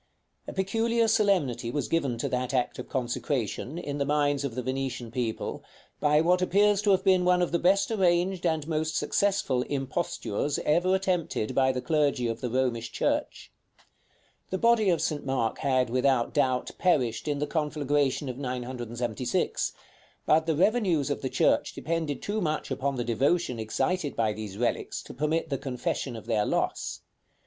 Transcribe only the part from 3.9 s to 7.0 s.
the minds of the Venetian people, by what appears to